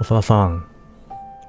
[0.00, 0.66] 長田さん。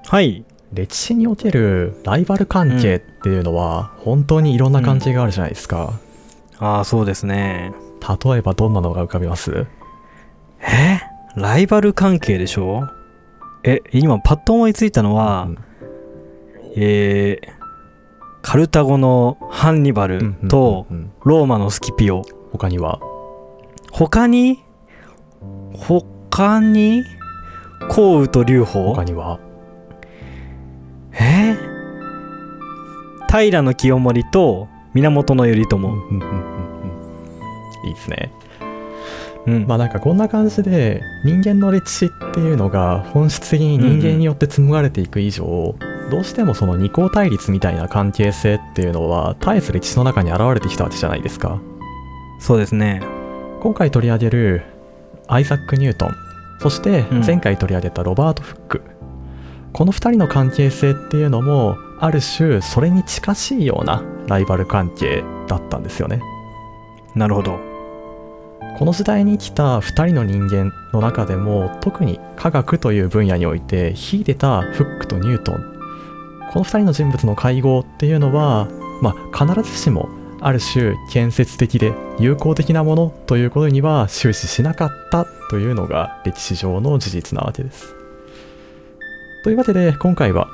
[0.08, 0.46] はい。
[0.74, 5.94] 歴史におけるライバル関係っていうのは本当にいろんな関係があるじゃないですか、
[6.60, 7.72] ああ、そうですね。
[8.26, 9.68] 例えばどんなのが浮かびます？
[10.60, 11.00] え？
[11.38, 12.90] ライバル関係でしょ？
[13.64, 15.58] え、今パッと思いついたのは、うん。
[16.76, 17.48] えー、
[18.42, 21.12] カルタゴのハンニバルとうんうんうん。
[21.24, 22.24] ローマのスキピオ。
[22.52, 23.00] 他には？
[23.92, 24.60] 他に？
[25.74, 27.04] 他に？
[27.90, 29.40] 項羽と劉邦他には？
[31.14, 31.56] え？
[33.30, 35.78] 平清盛と源頼朝。
[35.78, 36.20] うんうんうんうん。
[36.20, 38.32] うんいいですね。
[39.46, 39.68] うん。
[39.68, 45.76] まあなんかこんな感じで人間の歴史っていうのが本質的に人間によって紡がれていく以上、
[46.10, 51.60] どうしてもその二項対立みたいな関係性っていうのは絶えず歴史の中に現れてきたわけじゃないですか。
[52.40, 53.02] そうですね。
[53.62, 54.64] 今回取り上げる
[55.28, 56.25] アイザック・ニュートン
[56.66, 57.24] そしてうん。
[57.24, 58.82] 前回取り上げたロバート・フック、
[59.72, 66.22] この2人の関係性っていうのもある種それに近しいようなライバル関係だったんですよね。
[67.14, 67.60] なるほど。
[68.80, 75.56] この時代に生きた2人の人間の中でも特に科学という分野において秀でたフックとニュートン。
[76.52, 78.68] この2人の人物の会合っていうのは、
[79.04, 80.10] まあ、必ずしも
[80.48, 87.96] ある種建設的で友好的なものということには終始しなかったというのが歴史上の事実なわけです。
[89.44, 90.48] というわけで今回は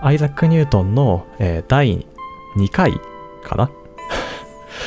[0.00, 2.06] アイザック・ニュートンの、えー第
[2.56, 2.92] 2回
[3.42, 3.70] かな？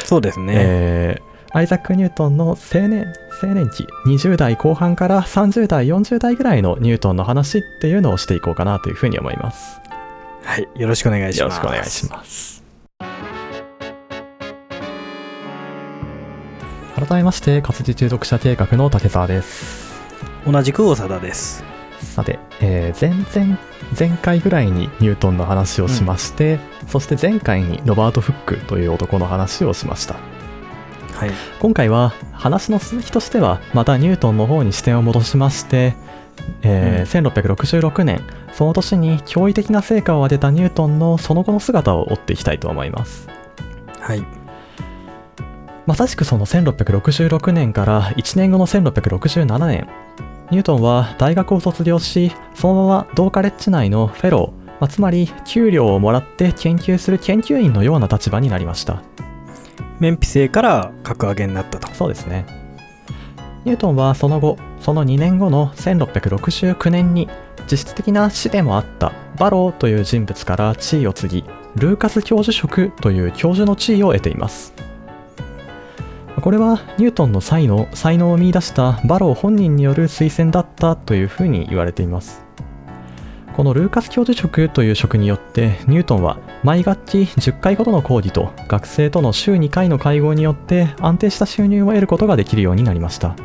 [0.05, 0.53] そうですね。
[0.55, 3.05] えーアイザック・ニュートンの青年
[3.41, 9.79] 青年期20代後半から30代40代ぐらいのニュートンの話っていうのをしていこうかなというふうに思います
[10.43, 10.67] はい。
[10.75, 11.61] よろしくお願いしよます。
[11.61, 12.63] ろしくお願いします
[16.95, 19.85] 改めまして活字中読者計画の竹澤です
[20.45, 21.63] 同じく長田です。
[21.99, 23.59] さて、えー前々
[23.97, 30.15] 前回ぐらいにニュートンの話をしまして、そして前回にロバート・フックという男の話をしました
[31.13, 31.31] はい。
[31.59, 35.95] 今回は話の続きとしてはまたニュートンの方に視点を戻しまして、
[36.61, 37.23] えー
[37.55, 38.21] 1666年
[38.53, 43.27] その年に驚異的な成果を上げたニュートンのその後の姿を追っていきたいと思います
[43.99, 44.44] はい。
[45.85, 49.87] まさしくその1666年から1年後の1667年
[50.51, 59.03] ニュートンは大学を卒業しそのまま同カレッジ内のフェロー、まあつまり給料をもらって研究する研究員のような立場になりました
[59.99, 61.93] 免費制から格上げになったと。
[61.93, 62.45] そうですね。
[63.63, 67.27] ニュートンはその後、その2年後の1669年に
[67.69, 71.43] 実質的な師でもあったバローという人物から地位を継ぎ、
[71.75, 74.73] ルーカス教授職という教授の地位を得ています。
[76.41, 82.45] これはニュートンの才能才能を見出したバロー本人による推薦だったというふうに言われています。
[83.55, 93.37] このルーカス教授職という職によってニュートンは毎学期10回ごとの講義と学生との週2回の会合によって安定した収入を得ることができるようになりました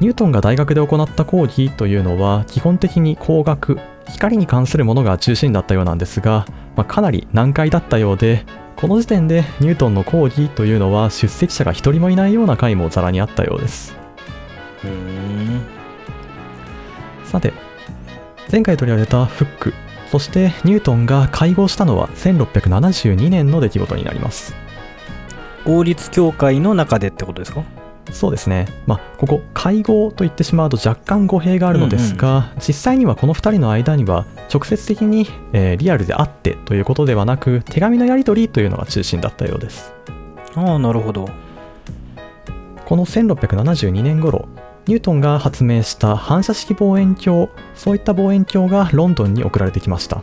[0.00, 8.44] ニュートンが大学で行った講義というのは基本的に工学光に関するものが中心だったようなんですが、まあかなり難解だったようで
[8.76, 13.94] この時点でニュートンの講義というのは出席者が一人もいないような回もざらにあったようです
[14.84, 15.62] うーん。
[17.24, 17.52] さて
[18.50, 19.74] 前回取り上げたフック
[20.10, 24.54] そしてニュートンが会合したのは1672年の出来事になります
[25.64, 27.62] 法律協会の中でってことですか？
[28.12, 28.66] そうですね。
[28.86, 39.92] まあここ会合と言ってしまうと若干語弊があるのですが、実際にはこの2人の間には直接的に、えーリアルであってということではなく手紙のやり取りというのが中心だったようです。
[40.54, 41.28] ああ、なるほど。
[42.84, 44.46] この1672年頃
[44.86, 50.22] ニュートンが発明した反射式望遠鏡そういった望遠鏡がロンドンに送られてきました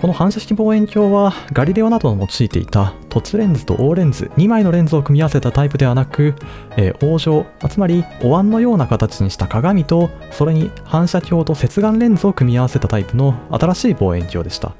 [0.00, 6.36] この反射式望遠鏡はガリレオなどの用いていた凸レンズと大レンズ2枚のレンズを組み合わせたタイプではなく、
[6.76, 14.72] えー王状つまりお椀のような形にした鏡とそれに反射鏡と接眼レンズを組み合わせたタイプの新しい望遠鏡でした。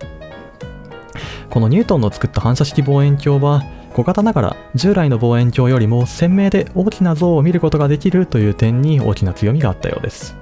[1.50, 3.64] このニュートンの作った反射式望遠鏡は
[3.94, 10.36] 小型ながら従来の望遠鏡よりも鮮明で大きな像を見ることができるという点に大きな強みがあったようです。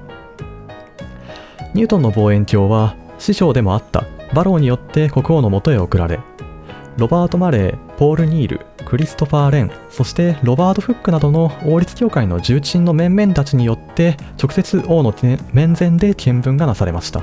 [1.73, 4.05] ニュートンの望遠鏡は師匠でもあった
[4.35, 6.21] バローによって国王のもとへ送られ
[6.97, 15.15] ロバート・マレー、ポール・ニール、クリストファー・レン、そしてロバート・フックなどの王立協会の重鎮の面々たちによって直接王の
[15.53, 17.23] 面前で見聞がなされました。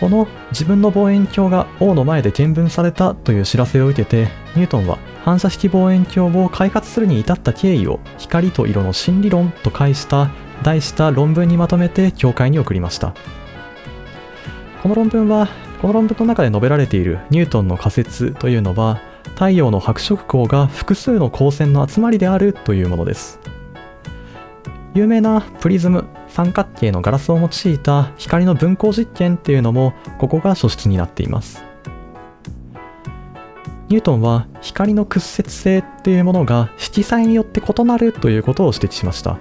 [0.00, 4.26] この自分の望遠鏡が王の前で見聞されたという知らせを受けて
[4.56, 10.32] ニュートンは反射式望遠鏡を開発するに至った経緯を光と色の新理論と題した
[10.64, 13.14] 題した論文にまとめて教会に送りました。
[14.82, 15.48] この論文は
[15.80, 19.00] この論文の中で述べられているニュートンの仮説というのは
[19.34, 23.38] 太陽の白色光が複数の光線の集まりであるというものです。
[24.94, 31.62] 有名なプリズム三角形のガラスを用いた光の分光実験っていうのもここが素質になっています。
[33.88, 39.38] ニュートンは光の屈折性っていうものが色彩によって異なるということを指摘しました。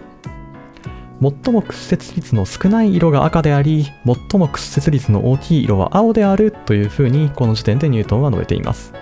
[1.21, 8.93] 最も屈折率の少ない色が赤であり最も屈折率の大きい色は青であるというふうにこの時点でニュートンは述べています。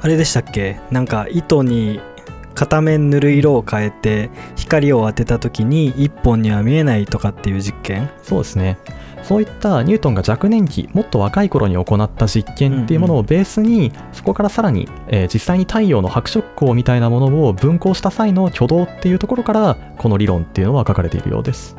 [0.00, 0.78] あれでしたっけ？
[0.90, 1.98] なんか糸に
[2.54, 8.10] 片面塗る色を変えて光を当てた時に1本には見えないとかっていう実験？
[8.22, 8.76] そうですね
[9.24, 21.76] そういったニュートンが若年期もっと若い頃に行った実験っていうものをベースに、そこからさらに、えー、実際に太陽の白色光みたいなものを分光した際の挙動っていうところからこの理論っていうのは書かれているようです。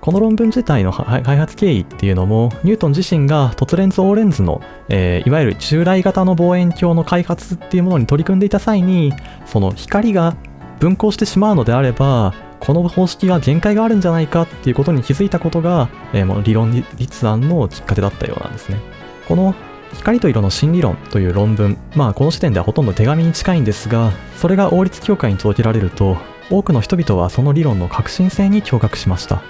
[0.00, 9.12] この論文自体の開発経緯っていうのもニュートン自身が凸レンズオーレンズの、えー、いわゆる従来型の望遠鏡の開発っていうものに取り組んでいた際に
[9.44, 10.36] その光が
[10.78, 18.80] 分光してしまうのであればこの方式は限界があるんじゃないかっていうことに気づいたことが、えー、もう理論立案のきっかけだったようなんですね
[19.26, 19.54] この
[19.94, 26.16] 光と色の新理論という論文まあこの時点ではほとんど手紙に近いんですがそれが王立協会に届けられると
[26.50, 29.42] 多くの人々はその理論の革新性に驚愕しました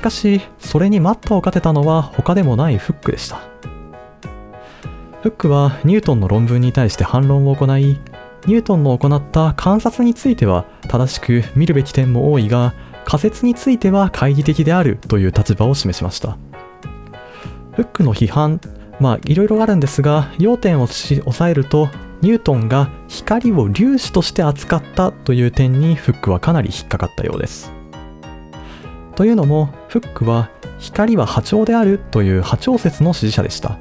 [0.00, 3.40] しかし、それに待ったをかけたのは他でもないフックでした。
[5.22, 7.98] フックはニュートンの論文に対して反論を行い、
[8.46, 16.36] ニュートンの行った観察については正しく見るべき点も多いが、仮説については懐疑的であるという立場を示しました。
[17.72, 18.60] フックの批判、
[18.98, 21.88] まあいろいろあるんですが、要点を押さえると、
[22.22, 27.72] ニュートンが光を粒子として扱ったという点にフックはかなり引っかかったようです。
[29.20, 30.48] というのもフックは
[30.78, 33.78] 光は波長であるという波長説の支持者でした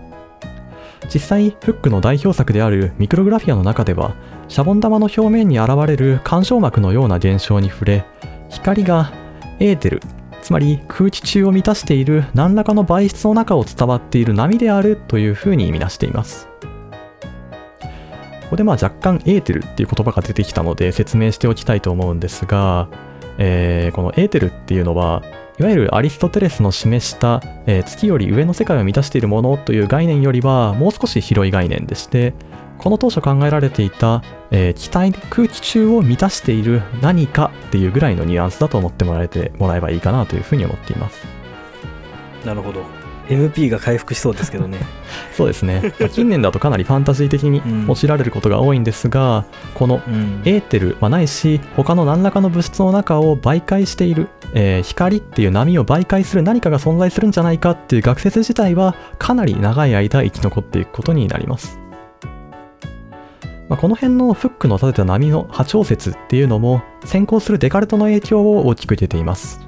[1.05, 4.15] 実際フックの代表作であるミクログラフィアの中では
[4.49, 8.05] シャボン玉の表面に現れる干渉膜のような現象に触れ
[8.49, 9.13] 光が
[9.59, 10.01] エーテル
[10.41, 16.47] つまり空気中を満たしている何らかの媒質の中を伝わっている波であるというふうに見なしています。
[18.41, 22.89] ここでまあ若干エーテルっていう言葉が出てきたので説明しておきたいと思うんですが
[23.39, 25.23] えー、このエーテルっていうのは
[25.59, 32.33] いわゆるアリストテレスの示した、えー、月より上の世界を満たしているものという概念よりはもう少し広い概念でして
[32.79, 41.27] この当初考えられていた、えー、気体空気中を満たしている何かっていうぐらいのニュアンスだと思ってもらえてもらえばいいかなというふうに思っています。
[42.45, 42.83] なるほど。
[43.29, 44.79] MP が回復しそうですけどね。
[45.37, 49.43] そうですね、まあ、近年だとかなりファンタジー的に 用いられることが多いんですが、うん、
[49.73, 50.01] この
[50.45, 61.79] エーテル、まあ、ないし他の何らかの物質の中を媒介している、えー、光っていう波を媒介する何かが存在するんじゃないかっていう学説自体はかなり長い間生き残っていくことになります
[63.69, 69.61] まあ、この辺のフックの立てた波の波長説っていうのも先行するデカルトの影響を大きく受けています。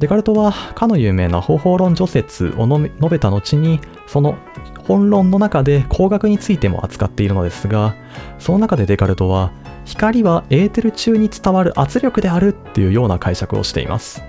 [0.00, 4.36] デカルトはかの有名な方法論除説を述べた後にその
[4.82, 7.94] 本論の中で光学についても扱っているのですが
[8.40, 9.52] その中でデカルトは
[9.84, 14.24] 光はエーテル中に伝わる圧力であるっていうような解釈をしています。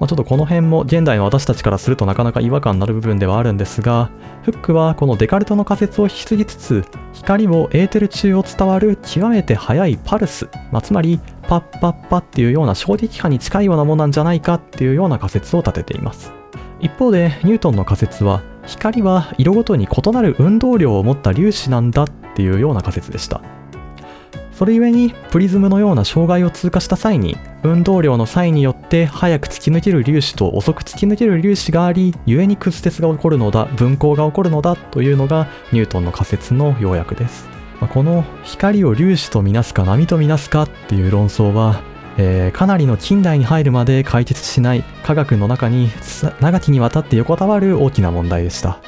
[0.00, 4.10] まあ、ちょっとこの辺も現代の私たちからするとなかなか違和感になる部分ではあるんですが、
[4.42, 16.32] フックはこのデカルトの仮説を引き継ぎつつ、光をエーテル中を伝わる極めて速いパルス、まあ、つまりパッパッパっていうような衝撃波に近いようなものなんじゃないかっていうような仮説を立てています。
[16.80, 23.42] 一方でニュートンの仮説は光は色ごとに異なる運動量を持った粒子なんだっていうような仮説でした。
[24.60, 37.48] それゆえにプリズムのような障害を通過した際に運動量の際によって早く突き抜ける粒子と遅く突き抜ける粒子があり故に屈折が起こるのだ分光が起こるのだというのがニュートンの仮説の要約です、
[37.80, 41.82] まあ、この光を粒子とみなすか波とみなすかっていう論争は
[42.18, 45.88] えー、かなりの近代に入るまで解決しない科学の中に
[46.40, 48.82] 長きにわたって横たわる大きな問題でした。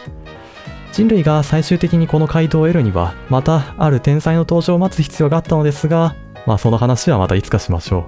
[0.92, 6.14] 人類が最終的にこの回答を得るにはまたある天才の登場を待つ必要があったのですが
[6.46, 8.06] まあその話はまたいつかしましょ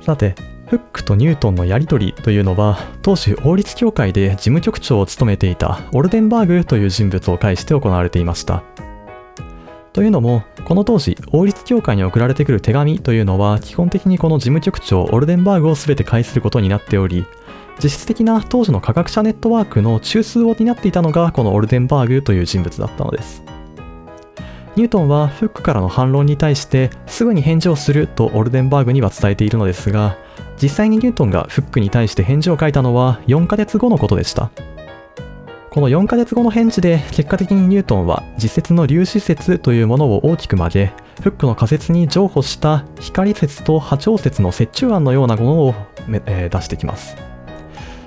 [0.00, 0.04] う。
[0.04, 0.34] さて
[0.66, 8.62] フックとニュートンのやり取りというのは当時王立協会で事務局長を務めていたオルデンバーグという人物を介して行われていました。
[9.92, 17.26] というのもこの当時王立協会に送られてくる手紙というのは基本的にこの事務局長オルデンバーグを全て介することになっており
[17.82, 23.42] 実質的な当時の科学者ネットワークの中枢を担っていたのがこのオルデンバーグという人物だったのです。
[24.76, 30.18] ニュートンはフックからの反論に対してすぐに返事をするとオルデンバーグには伝えているのですが
[30.60, 34.50] 実際にニュートンがフックに対して返事を書いたのは4ヶ月後のことでした。
[35.70, 45.74] この4ヶ月後の返事で結果的にニュートンは実説の粒子説というものを大きく曲げフックの仮説に譲歩した光説と波長説の折衷案のようなものを、
[46.26, 47.33] えー、出してきます。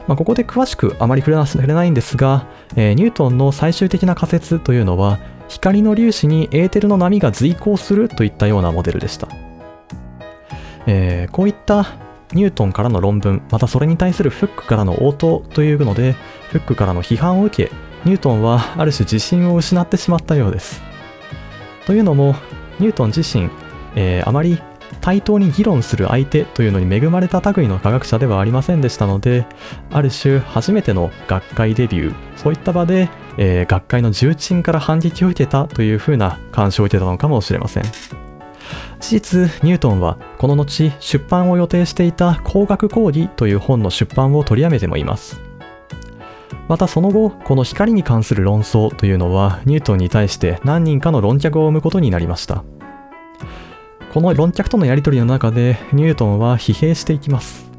[0.08, 9.28] まあ、ここで詳しくあまり触れないんですが、えー、ニュートンの最終的な仮説というのは光の粒子にエーテルの波が随行するといったようなモデルでした、
[10.86, 11.98] えー、こういった
[12.34, 16.14] ニュートンからの論文またそれに対するフックからの応答というので
[16.50, 17.72] フックからの批判を受け
[18.06, 20.82] ニュートンはある種自信を失ってしまったようです。
[21.86, 22.36] というのも
[22.80, 23.50] ニュートン自身、
[23.96, 24.62] えー、あまり
[25.02, 29.46] 対等に議論する相手というのに恵まれた類の科学者ではありませんでしたので
[29.92, 37.84] ある種初めての学会デビューそういった場で、えー、学会の重鎮から反撃を受けたというふうな干渉を受けたのかもしれません。
[39.00, 45.40] 事実ニュートンはこの後出版を予定していた工学講義という本の出版を取りやめてもいます。
[46.68, 52.64] またその後この光に関する論争というのはニュートンに対して何人かの論客を生むことになりました。
[54.18, 57.70] この論客とのやり取りの中でニュートンは疲弊していきます。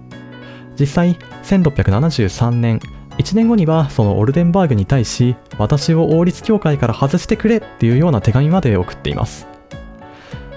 [0.79, 2.79] 実際1673年
[3.19, 9.49] 1年後にはそのオルデンバーグに対し私を王立教会から外してくれっていうような手紙まで送っています。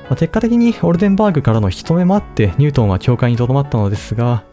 [0.08, 4.44] ま結果的にオルデンバーグからの引き止めもあってニュートンは教会にとどまったのですが、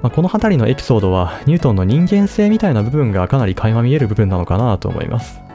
[0.00, 5.45] まあ、この辺りのエピソードはニュートンの人間性みたいな部分がかなり垣間見える部分なのかなと思います。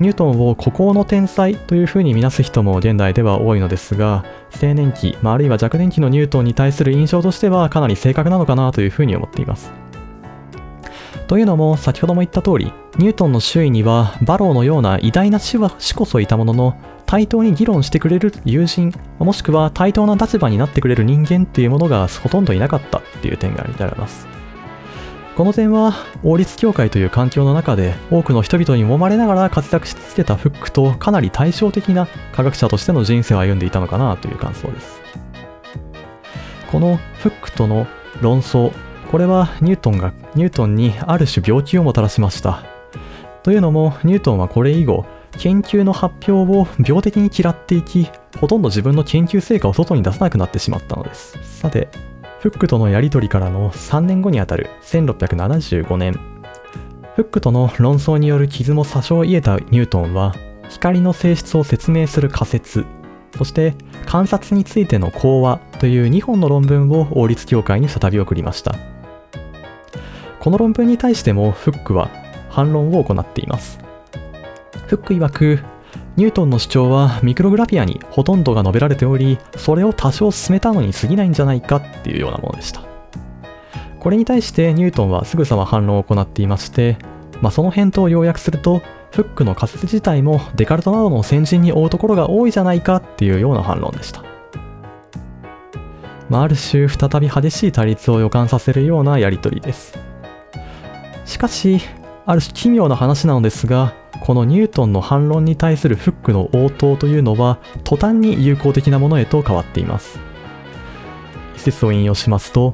[0.00, 4.24] ニュートンを孤高の天才というふうに見なす人も現代では多いのですが
[4.62, 9.70] 青年期、まあ、あるいは若年期のニュートンに対する印象としてはかなり正確なのかなというふうに思っています。
[11.28, 16.76] というのも先ほども言った通りニュートンの周囲にはバローのような偉大な死は死こそいたものの
[17.06, 24.39] 対等に議論してくれる友人もしくは対等な立場になってくれる人間っていうものがほとんどいなかったっていう点が挙げられます。
[25.40, 35.00] この点は王立教会という環境の中で多くの人々に揉まれながら活躍し続けたフックとかなり対照的な科学者としての人生を歩んでいたのかなという感想です。
[36.70, 37.86] このフックとの
[38.20, 38.70] 論争
[39.10, 42.62] これはニュートンがニュートンにある種病気をもたらしました。
[43.42, 45.06] というのもニュートンはこれ以後
[45.38, 51.38] 研究の発表を病的に嫌っていきほとんど自分の研究成果を外に出さなくなってしまったのです。
[51.60, 51.88] さて
[52.40, 56.18] フックとのやり取りからの3年後にあたる1675年。
[57.14, 60.34] フックとの論争による傷も多少癒えたニュートンは
[60.70, 62.86] 光の性質を説明する仮説
[63.36, 63.74] そして
[64.06, 68.74] 観察についての講話という2本の論文を王立教会に再び送りました。
[70.38, 72.08] この論文に対してもフックは
[72.48, 73.78] 反論を行っています。
[74.86, 75.58] フック曰く
[76.20, 82.82] ニュートンの主張はミクログラフィアにほとんどが述べられておりそれを多少進めたのに過ぎないんじゃないかっていうようなものでした。
[83.98, 86.98] これに対してニュートンはすぐさま反論を行っていまして、
[87.40, 94.22] まあ、その返答を要約するとフックの仮説自体もデカルトなどの先人に追うところが多いじゃないかっていうような反論でした、
[96.28, 99.98] まあ、ある種再び激しい対立を予感させるようなやり取りです。
[101.24, 101.80] しかし
[102.30, 110.20] ある種奇妙な話なのですがこのニュートンの反論に対するフックの応答というのは途端に友好的なものへと変わっています。
[111.56, 112.72] 一節を引用しますと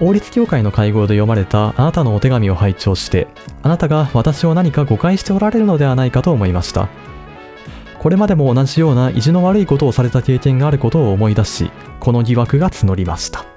[0.00, 3.28] 王立教会の会合で読まれたあなたのお手紙を拝聴して
[3.62, 6.88] あなたが私を何か誤解しておられるのではないかと思いました。
[8.00, 11.70] これまでも同じような意地の悪いことをされた経験があることを思い出し
[12.00, 13.51] この疑惑が募りました。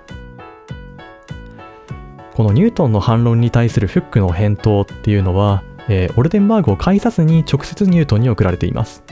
[2.36, 9.04] このニュートンの反論に対するフックの返答っていうのはえー、オルデンバーグを介さずに直接ニュートンに送られています。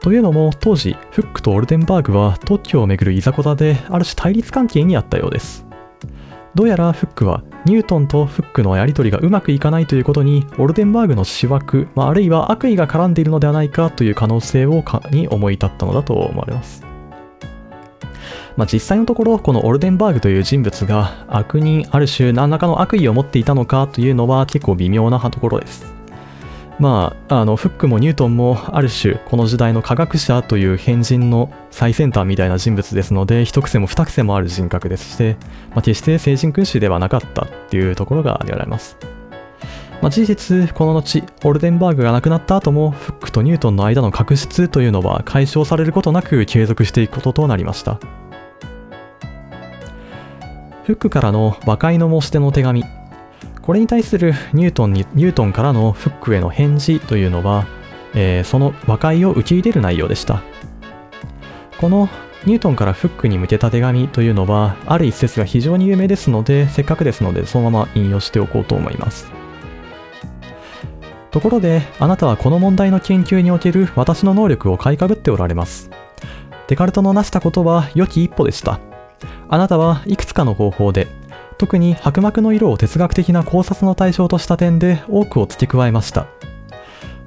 [0.00, 5.66] というのも当時フックとオルデンバーグは特許をめぐるいざこざである種対立関係にあったようです。
[6.54, 16.87] どうやらフックはニュートンとフックのやり取りがうまくいかないということにオルデンバーグの思惑、まあ、あるいは悪意が絡んでいるのではないかという可能性をに思い立ったのだと思われます。
[18.56, 25.98] まあ、実際のところこのオルデンバーグという人物が悪人ある種何らかの悪意を持っていたのかというのは結構微妙なところです。
[26.78, 35.36] まあ、あのフックもニュートンもある種この時代の科学者という変人の最先端みたいな人物ですので一癖も二癖もある人格ですして、
[35.70, 38.96] まあ、決して聖人君主ではなかったっていうところが挙げられます、
[40.00, 47.98] まあ、事実この後オルデンバーグが亡くなった後もフックとニュートンの間の確執というのは解消されることなく継続していくこととなりました。
[50.84, 52.84] フックからの和解の申し出の手紙。
[53.60, 57.66] これに対するニュートンにニュートンからのフックへの返事というのは
[58.14, 60.42] えーその和解を受け入れる内容でした。
[61.78, 62.08] この
[62.46, 69.30] ニュートンからフックに向けた手紙というのはある一節が非常に有名ですのでせっかくですのでそのまま引用しておこうと思います。
[71.38, 75.88] ところであなたはこの問題の研究における私の能力を買いかぶっておられます。
[76.66, 78.80] デカルトの成したことは良き一歩でした。
[79.48, 81.06] あなたはいくつかの方法で
[81.56, 86.26] 特に白膜の色を哲学的な考察の対象とした点で多くを付け加えました。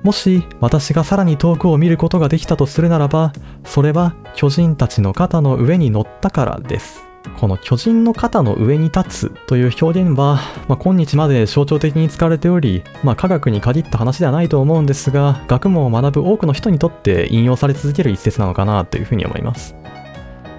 [0.04, 3.32] もし私がさらに遠くを見ることができたとするならば
[3.64, 7.11] それは巨人たちの肩の上に乗ったからです。
[7.40, 19.76] この巨人の肩の上に立つという表現は、まあ、今日まで象徴的に使われており、まあ、科学に限った話ではないと思うんですが学問を学ぶ多くの人にとって引用され続ける一節なのかなというふうに思います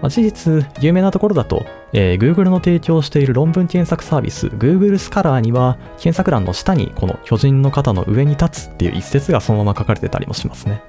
[0.03, 10.83] まあ事実、有名なところだと、えー Google の提供している論文検索サービス Google スカラーには検索欄の下にこの巨人の肩の上に立つっていう一節がそのまま書かれてたりもしますね。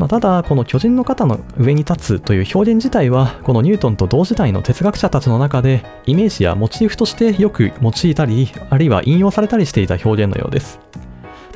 [0.00, 10.80] まあ、ただ、この巨人の肩の上に立つという表現自体は、このニュートンと同時代の哲学者たちの中で、イメージやモチーフとしてよく用いたり、あるいは引用されたりしていた表現のようです。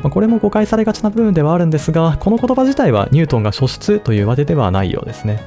[0.03, 5.43] まあこれも誤解されがちな部分ではあるんですが、この言葉自体はニュートンが初出というわけではないようですね。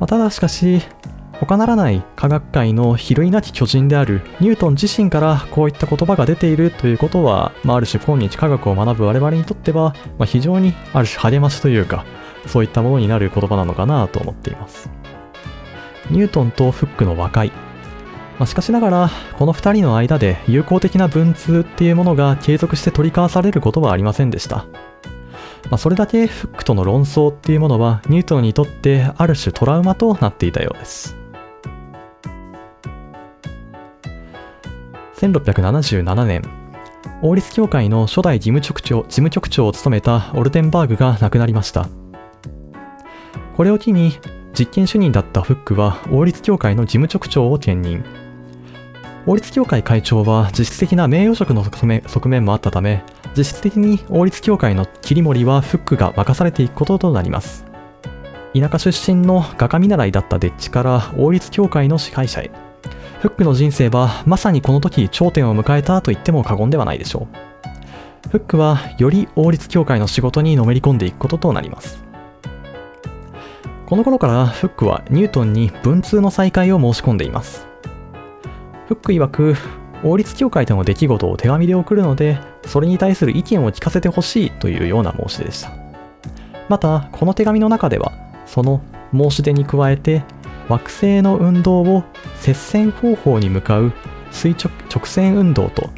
[0.00, 0.82] まあただしかし、
[1.40, 12.04] 他ならない科学界の比類なき巨人であるニュートン自身からこういった言葉が出ているということは、まあ、ある種今日科学を学ぶ我々にとっては、まあ、非常にある種励ましというか
[12.46, 14.90] そういったものになる言葉なのかなと思っています。
[16.10, 17.52] ニュートンとフックの和解。
[18.38, 24.66] ましかしながらこの2人の間で友好的な文通っていうものが継続して取り交わされることはありませんでした。
[25.70, 31.16] まあ、それだけフックとの論争っていうものはニュートンにとってある種トラウマとなっていたようです。
[35.20, 36.42] 1677年
[37.20, 41.88] 王立協会の初代事務局長事務局長を務めたオルテンバーグが亡くなりました。
[43.54, 44.18] これを機に
[44.58, 48.02] 実験主任だったフックは王立協会の事務局長を兼任。
[49.26, 53.04] 王立協会会長は実質的な名誉職の側面もあったため
[53.36, 57.66] 実質的に王立協会の切り盛りはフックが任されていくこととなります。
[58.58, 62.69] 田舎出身の画家見習いだったデッチから王立協会の支配者へ。
[63.20, 67.28] フックの人生はまさにこの時頂点を迎えたと言っても過言ではないでしょ
[68.26, 68.28] う。
[68.30, 72.04] フックはより王立協会の仕事にのめり込んでいくこととなります。
[73.86, 77.66] この頃からフックはニュートンに文通の再開を申し込んでいます。
[78.86, 79.56] フック曰く
[80.02, 85.72] 王立協会での出来事を手紙で送るのでそれに対する意見を聞かせてほしいというような申し出でした。
[86.68, 88.12] またこの手紙の中では
[88.46, 88.80] その
[89.12, 90.22] 申し出に加えて
[90.70, 92.04] 惑星の運動を
[92.36, 93.92] 接線方向に向かう
[94.30, 95.90] 垂直直線運動と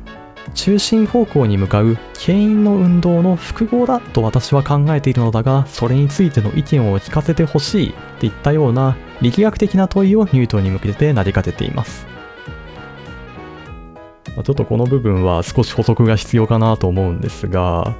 [0.55, 12.07] 中心方向に向かう牽引の運動の複合だと私は考えているのだがそれについての意見を聞かせてほしいっていったような力学的な問いをニュートンに向けて投げかけています。
[14.35, 17.95] まあちょっとこの部分は少し補足が必要かなと思うんですが、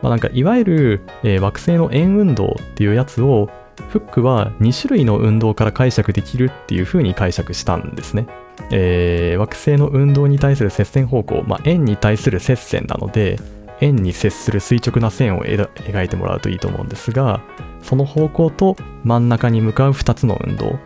[0.00, 3.50] まあ、なんかいわゆる、えー惑星の円運動っていうやつを
[3.88, 8.26] フックは2種類の運動から解釈できるっていう風に解釈したんですね。
[8.70, 13.38] えー惑星の運動に対する接線方向、まあ、円に対する接線なので
[13.80, 17.40] 円に接する垂直な線を描描いてもらうといいと思うんですが
[17.82, 20.78] その方向と真ん中に向かう2つの運動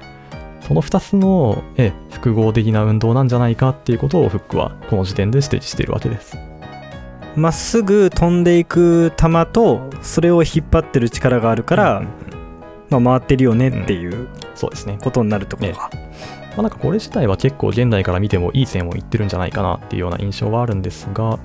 [0.62, 6.37] その2つのえ複合的な運動なんじゃないかっていうことをフックはこの時点で指摘しているわけです。
[7.37, 12.38] まっすぐ飛んでいく球とそれを引っ張ってる力があるから、うん
[12.90, 14.98] まあ、回ってるよねっていうそうですね。
[15.01, 21.38] ことになるってことか、まあ、なんかこれ自体は結構現代から見てもいい線を言ってるんじゃないかなっていうような印象はあるんですが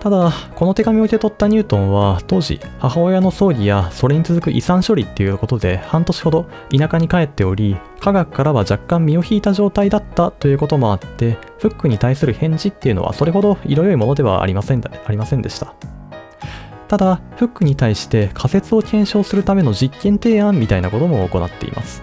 [0.00, 15.74] ただこの手紙を受け取ったニュートンは当時母親の葬儀やそれに続く遺産処理っていうことで半年ほど田舎に帰っており科学からは若干身を引いた状態だったということもあってフックに対する返事っていうのはそれほど色良いものではありませんありませんでした
[16.88, 22.02] ただフックに対して仮説を検証するための実験提案みたいなことも行っています。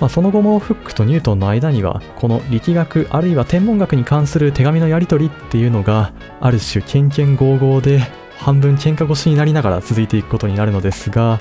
[0.00, 8.00] まあ、その後もフックとニュートンの間にはこの力学あるいは天文学に関する手紙のやり取りっていうのがある種ケンケンゴーゴーで
[8.36, 11.40] 半分喧嘩腰になりながら続いていくことになるのですが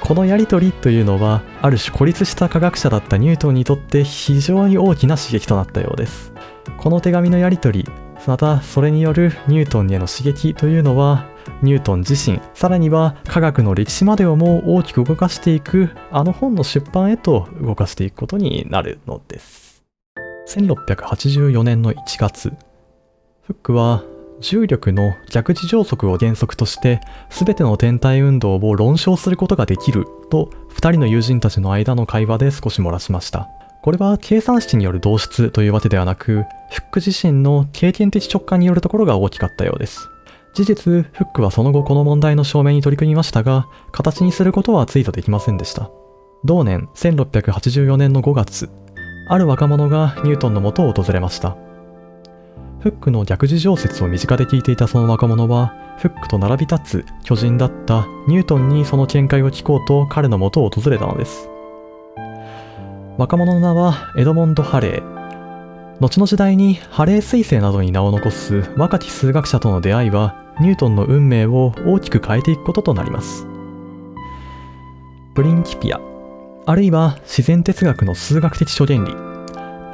[0.00, 6.32] このやり取りというのはある種孤立した科学者だったニュートンにとって非常に大きな刺激となったようです。
[6.78, 7.90] この手紙のやり取り
[8.26, 11.26] またそれによるニュートンへの刺激というのは
[11.62, 19.82] ニュートン自身さらには科学の歴史までをも大きく動かしていくあの本の出版へと動かしていくことになるのです。
[20.48, 22.52] 1684年の1月
[23.42, 24.02] フックは
[24.40, 33.48] 重力の逆地上速を原則として全ての天体運動を論証することができると2人の友人たちの間の会話で少し漏らしました。
[33.82, 40.08] これは計算式による導出というわけではなくフック自身の経験的直感によるところが大きかったようです。
[40.54, 45.90] 事実フックはその後この問題の証明に取り組みましたが形にすることはついぞできませんでした。
[46.44, 48.70] 同年1684年の5月
[49.28, 51.56] ある若者がニュートンのもとを訪れました。
[52.80, 61.51] フックの逆事情説を身近で聞いていたその若者はフックと並び立つ巨人だったニュートンにその見解を聞こうと彼のもとを訪れたのです。
[63.18, 66.00] 若者の名はエドモンド・ハレー。
[66.00, 73.46] 後の時代にハレー彗星などに名を残す若き数学者との出会いはニュートンの運命を大きく変えていくこととなります。
[75.34, 76.00] プリンキピア
[76.64, 79.14] あるいは自然哲学の数学的諸原理。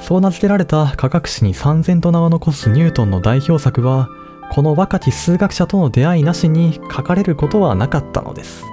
[0.01, 4.09] そう名付けられた科学史に三千と名を残すニュートンの代表作は
[4.53, 8.65] この若き数学者との出会いなしに書かれることはなかったのです。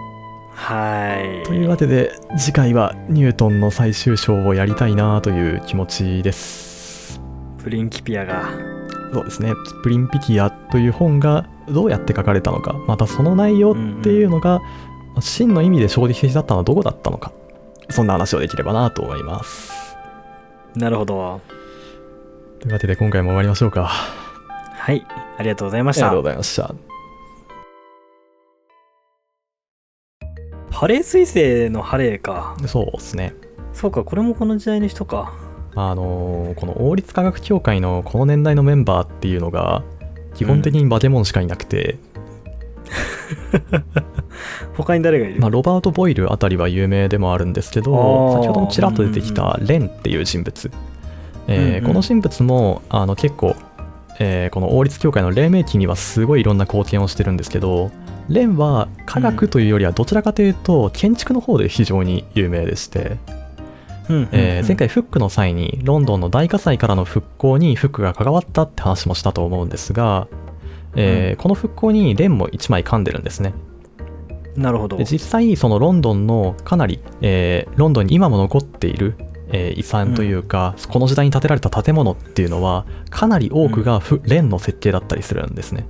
[0.56, 1.46] はい。
[1.46, 7.22] というわけで次回はニュートンの最終章をやりたいなという気持ちです。
[7.62, 8.50] プリンキピアが。
[9.14, 9.54] そうですね。
[9.84, 14.62] プリンピティアという本がどうやって書かれたのかまたその内容っていうのが、
[15.20, 17.32] 真の意味で衝撃的だったのはどこだったのか
[17.90, 19.98] そんな話をできればなと思います。
[20.76, 21.42] なるほど。
[22.60, 23.86] というわけで今回も終わりましょうか。
[23.86, 25.06] はい。
[25.38, 26.95] ありがとうございまありがとうしたございました
[30.76, 32.58] ハレー彗星のハレーか。
[32.68, 33.34] そうですね。
[33.72, 35.34] そうかこれもこの時代の人か。
[35.74, 39.84] あのーこの王立科学協会のこの年代のメンバーっていうのが
[40.34, 41.98] 基本的にバケモンしかいなくて、
[44.76, 48.34] 他に誰がいる、まあ、ロバート・ボイルあたりは有名でもあるんですけあどー。
[48.34, 50.72] 先ほどもちらっと出てきたレンっていう人物、
[51.48, 51.84] えーうんうん。
[51.86, 53.56] この人物もあの結構、
[54.20, 57.92] えーこの王立協会の黎明期にはすごいいろんな貢献をしてるんですけど
[58.30, 63.18] レンは科学というよりはどちらかというと建築の方で非常に有名でして、
[64.10, 64.16] うん。
[64.16, 64.22] うん。
[64.24, 70.28] うんえー前回フックの際にロンドンの大火災からの復興にフックが関わったって話もしたと思うんですが、
[70.96, 73.54] えーこの復興にレンも1枚噛んでるんですね。
[74.56, 74.98] なるほど。
[74.98, 79.16] で実際そのロンドンのかなり、えーロンドンに今も残っている、
[79.50, 85.86] えー遺産というか、この時代に建てられた建物っていうのはかなり多くがフ、レンの設計だったりするんですね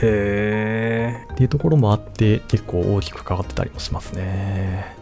[0.00, 4.97] へえっていうところもあって結構大きく関わってたりもしますね。